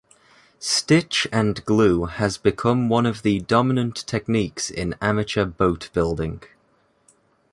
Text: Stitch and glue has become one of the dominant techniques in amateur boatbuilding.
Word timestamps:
Stitch 0.57 1.27
and 1.31 1.63
glue 1.63 2.05
has 2.05 2.39
become 2.39 2.89
one 2.89 3.05
of 3.05 3.21
the 3.21 3.41
dominant 3.41 3.97
techniques 4.07 4.71
in 4.71 4.95
amateur 4.99 5.45
boatbuilding. 5.45 6.41